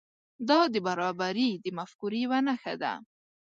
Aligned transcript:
دا 0.49 0.59
د 0.73 0.75
برابري 0.87 1.49
د 1.63 1.65
مفکورې 1.77 2.19
یو 2.25 2.33
نښه 2.47 2.73
ده. 2.81 2.93